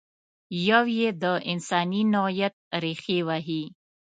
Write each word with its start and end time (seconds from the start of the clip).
یو 0.69 0.83
یې 0.97 1.09
د 1.23 1.25
انساني 1.51 2.01
نوعیت 2.13 2.55
ریښې 2.83 3.19
وهي. 3.27 3.63